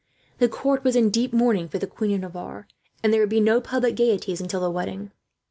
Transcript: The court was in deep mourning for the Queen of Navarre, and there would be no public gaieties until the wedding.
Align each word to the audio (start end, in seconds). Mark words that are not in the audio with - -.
The 0.39 0.49
court 0.49 0.83
was 0.83 0.95
in 0.95 1.11
deep 1.11 1.31
mourning 1.31 1.69
for 1.69 1.77
the 1.77 1.85
Queen 1.85 2.15
of 2.15 2.21
Navarre, 2.21 2.67
and 3.03 3.13
there 3.13 3.19
would 3.21 3.29
be 3.29 3.39
no 3.39 3.61
public 3.61 3.95
gaieties 3.95 4.41
until 4.41 4.61
the 4.61 4.71
wedding. 4.71 5.11